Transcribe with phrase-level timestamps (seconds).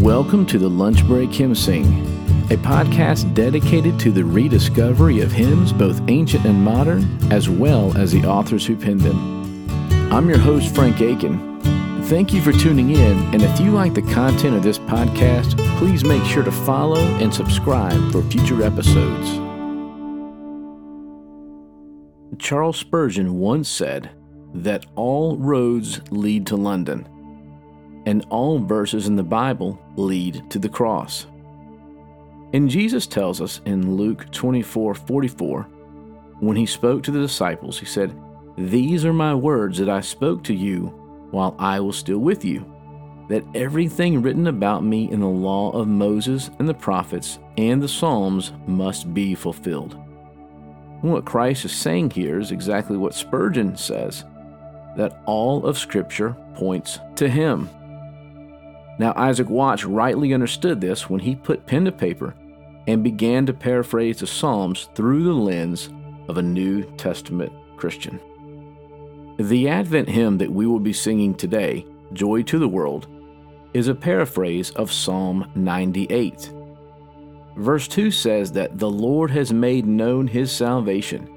[0.00, 1.86] Welcome to the Lunch Break Hymn Sing,
[2.50, 8.12] a podcast dedicated to the rediscovery of hymns, both ancient and modern, as well as
[8.12, 9.66] the authors who penned them.
[10.12, 11.62] I'm your host, Frank Aiken.
[12.04, 16.04] Thank you for tuning in, and if you like the content of this podcast, please
[16.04, 19.30] make sure to follow and subscribe for future episodes.
[22.38, 24.10] Charles Spurgeon once said
[24.52, 27.08] that all roads lead to London
[28.06, 31.26] and all verses in the Bible lead to the cross.
[32.52, 35.62] And Jesus tells us in Luke 24 44,
[36.40, 38.18] when he spoke to the disciples, he said,
[38.56, 40.86] These are my words that I spoke to you
[41.30, 42.64] while I was still with you,
[43.28, 47.88] that everything written about me in the law of Moses and the prophets and the
[47.88, 49.94] Psalms must be fulfilled.
[51.02, 54.24] And what Christ is saying here is exactly what Spurgeon says
[54.96, 57.68] that all of Scripture points to him.
[58.98, 62.34] Now, Isaac Watts rightly understood this when he put pen to paper
[62.86, 65.90] and began to paraphrase the Psalms through the lens
[66.28, 68.20] of a New Testament Christian.
[69.38, 73.08] The Advent hymn that we will be singing today, Joy to the World,
[73.74, 76.52] is a paraphrase of Psalm 98.
[77.56, 81.28] Verse 2 says that the Lord has made known his salvation.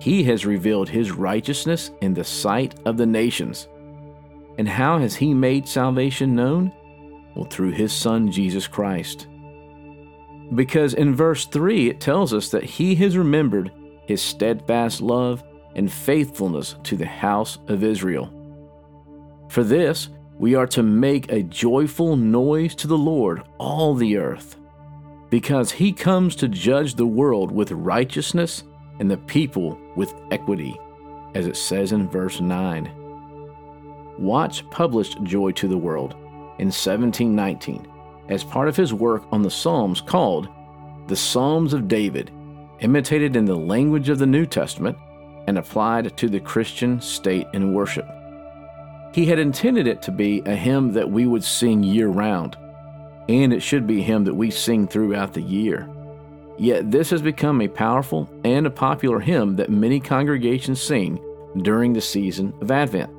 [0.00, 3.68] He has revealed his righteousness in the sight of the nations.
[4.58, 6.72] And how has he made salvation known?
[7.34, 9.28] Well, through his Son, Jesus Christ.
[10.54, 13.70] Because in verse 3, it tells us that he has remembered
[14.06, 15.44] his steadfast love
[15.76, 18.32] and faithfulness to the house of Israel.
[19.48, 24.56] For this, we are to make a joyful noise to the Lord, all the earth,
[25.30, 28.64] because he comes to judge the world with righteousness
[28.98, 30.78] and the people with equity,
[31.34, 33.07] as it says in verse 9.
[34.18, 36.12] Watts published Joy to the World
[36.58, 37.86] in 1719
[38.28, 40.48] as part of his work on the Psalms called
[41.06, 42.30] The Psalms of David,
[42.80, 44.98] imitated in the language of the New Testament
[45.46, 48.06] and applied to the Christian state and worship.
[49.14, 52.56] He had intended it to be a hymn that we would sing year round,
[53.28, 55.88] and it should be a hymn that we sing throughout the year.
[56.58, 61.18] Yet this has become a powerful and a popular hymn that many congregations sing
[61.62, 63.17] during the season of Advent.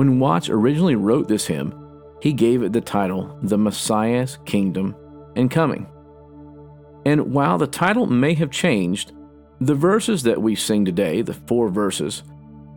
[0.00, 1.74] When Watts originally wrote this hymn,
[2.22, 4.96] he gave it the title The Messiah's Kingdom
[5.36, 5.86] and Coming.
[7.04, 9.12] And while the title may have changed,
[9.60, 12.22] the verses that we sing today, the four verses,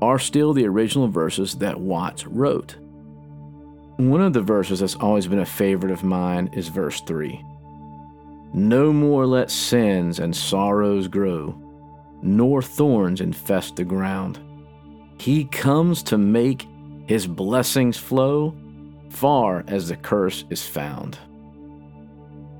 [0.00, 2.76] are still the original verses that Watts wrote.
[3.96, 7.44] One of the verses that's always been a favorite of mine is verse 3.
[8.54, 11.60] No more let sins and sorrows grow,
[12.22, 14.38] nor thorns infest the ground.
[15.18, 16.68] He comes to make
[17.08, 18.54] his blessings flow
[19.08, 21.18] far as the curse is found.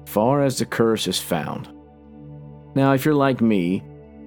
[0.07, 1.69] Far as the curse is found.
[2.75, 3.83] Now, if you're like me,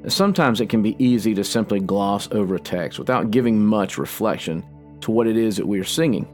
[0.08, 4.64] sometimes it can be easy to simply gloss over a text without giving much reflection
[5.02, 6.28] to what it is that we are singing.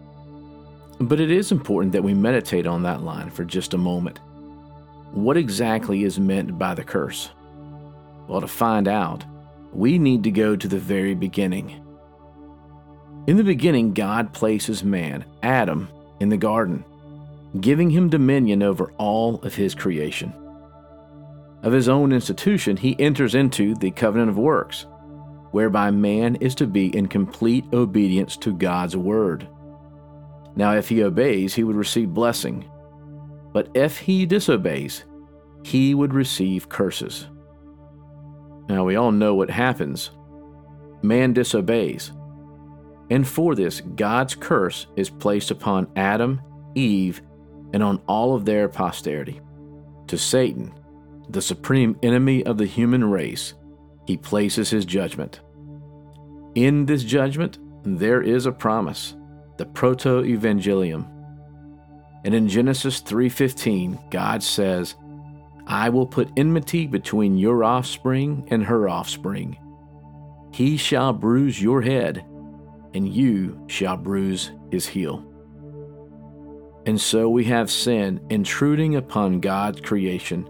[1.00, 4.20] But it is important that we meditate on that line for just a moment.
[5.14, 7.30] What exactly is meant by the curse?
[8.28, 9.24] Well, to find out,
[9.72, 11.82] we need to go to the very beginning
[13.28, 15.90] in the beginning, God places man, Adam,
[16.20, 16.84] in the garden,
[17.60, 20.34] giving him dominion over all of his creation.
[21.62, 24.86] Of his own institution, he enters into the covenant of works,
[25.52, 29.48] whereby man is to be in complete obedience to God's word.
[30.56, 32.70] Now, if he obeys, he would receive blessing.
[33.54, 35.04] But if he disobeys,
[35.64, 37.28] he would receive curses.
[38.70, 40.12] Now, we all know what happens.
[41.02, 42.12] Man disobeys.
[43.10, 46.42] And for this, God's curse is placed upon Adam,
[46.76, 47.22] Eve,
[47.74, 49.42] and on all of their posterity.
[50.08, 50.74] To Satan,
[51.30, 53.54] the supreme enemy of the human race,
[54.06, 55.42] he places his judgment.
[56.56, 59.16] In this judgment, there is a promise,
[59.58, 61.06] the proto-evangelium.
[62.26, 64.96] And in Genesis 3:15, God says,
[65.66, 69.58] "I will put enmity between your offspring and her offspring.
[70.52, 72.24] He shall bruise your head,
[72.98, 75.24] and you shall bruise his heel.
[76.88, 80.50] And so we have sin intruding upon God's creation,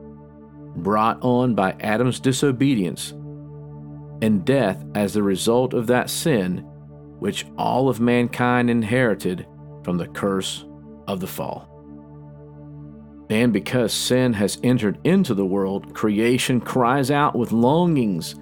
[0.77, 3.11] brought on by Adam's disobedience,
[4.21, 6.59] and death as the result of that sin,
[7.19, 9.45] which all of mankind inherited
[9.83, 10.65] from the curse
[11.05, 11.67] of the fall.
[13.29, 18.35] And because sin has entered into the world, creation cries out with longings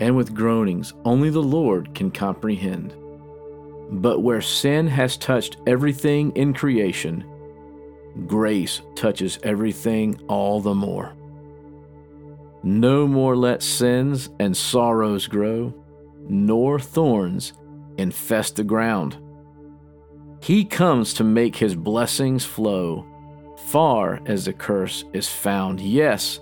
[0.00, 2.96] and with groanings only the Lord can comprehend.
[3.94, 7.24] But where sin has touched everything in creation,
[8.26, 11.14] grace touches everything all the more.
[12.64, 15.72] No more let sins and sorrows grow,
[16.28, 17.52] nor thorns
[17.96, 19.16] infest the ground.
[20.42, 23.06] He comes to make his blessings flow
[23.66, 25.80] far as the curse is found.
[25.80, 26.40] Yes,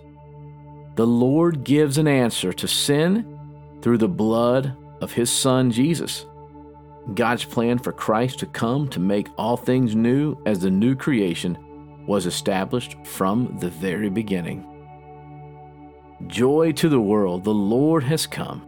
[0.96, 3.38] the Lord gives an answer to sin
[3.82, 6.24] through the blood of his Son Jesus.
[7.14, 11.58] God's plan for Christ to come to make all things new as the new creation
[12.06, 14.66] was established from the very beginning.
[16.26, 18.66] Joy to the world, the Lord has come.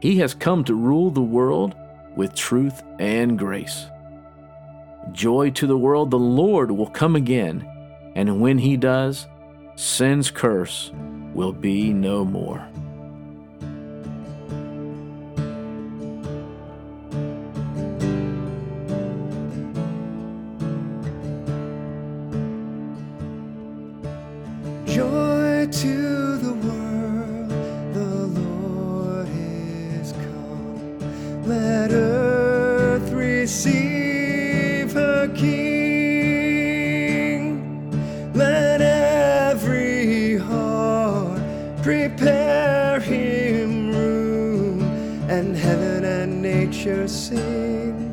[0.00, 1.74] He has come to rule the world
[2.16, 3.86] with truth and grace.
[5.12, 7.68] Joy to the world, the Lord will come again,
[8.14, 9.26] and when he does,
[9.74, 10.92] sin's curse
[11.34, 12.66] will be no more.
[35.28, 36.74] King.
[38.34, 41.40] Let every heart
[41.82, 44.82] prepare him room,
[45.28, 48.12] and heaven and nature sing,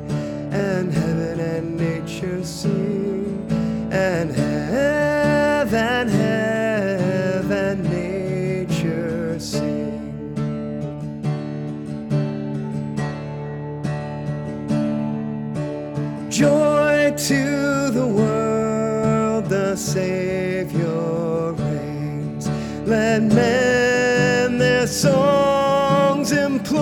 [0.51, 3.47] and heaven and nature sing,
[3.91, 4.60] and heaven,
[19.81, 22.47] Savior reigns.
[22.85, 26.77] Let men their songs employ.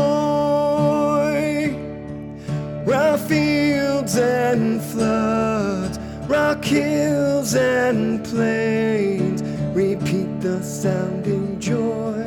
[2.86, 5.98] Rough fields and floods,
[6.28, 9.44] rock hills and plains.
[9.74, 12.26] Repeat the sounding joy,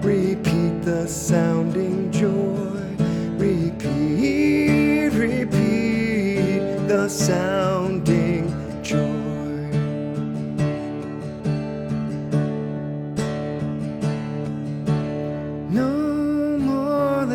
[0.00, 2.80] repeat the sounding joy.
[3.36, 7.73] Repeat, repeat the sounding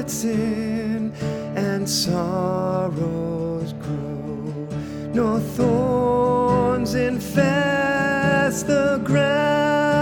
[0.09, 1.13] sin
[1.55, 4.67] and sorrows grow,
[5.13, 9.99] nor thorns infest the ground.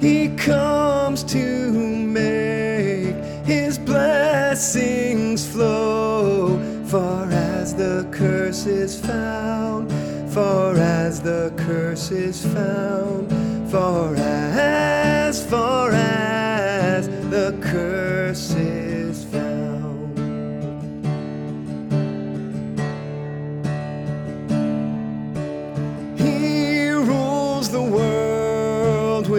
[0.00, 9.90] He comes to make his blessings flow, far as the curse is found,
[10.32, 13.28] far as the curse is found,
[13.70, 16.05] far as, far as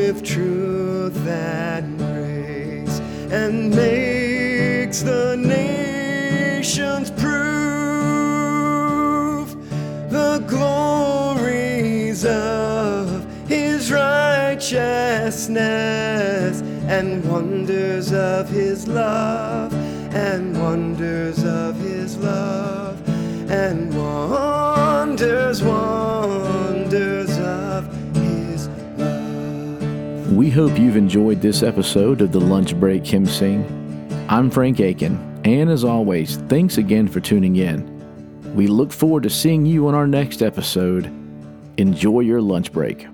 [0.07, 2.99] with truth and grace
[3.29, 7.27] and makes the nations prove
[10.09, 15.51] the glories of his righteousness
[16.87, 19.73] and wonders of his love
[20.15, 22.76] and wonders of his love
[30.47, 33.65] We hope you've enjoyed this episode of the Lunch Break Hymn Sing.
[34.29, 38.55] I'm Frank Aiken, and as always, thanks again for tuning in.
[38.55, 41.07] We look forward to seeing you on our next episode.
[41.75, 43.07] Enjoy your lunch break.